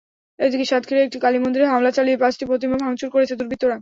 এদিকে 0.39 0.65
সাতক্ষীরায় 0.65 1.05
একটি 1.05 1.17
কালীমন্দিরে 1.19 1.65
হামলা 1.65 1.91
চালিয়ে 1.91 2.17
পাঁচটি 2.17 2.43
প্রতিমা 2.45 2.75
ভাঙচুর 2.83 3.09
করেছে 3.09 3.33
দুর্বৃত্তরা। 3.35 3.69